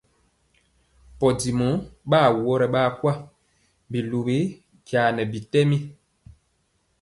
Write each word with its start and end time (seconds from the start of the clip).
Podimɔ 1.19 1.67
ɓa 2.09 2.17
awɔrɛ 2.27 2.65
ɓaa 2.73 2.89
kwa, 2.99 3.13
biluwi 3.91 4.37
jaa 4.87 5.07
nɛ 5.15 5.23
bitɛm. 5.31 5.69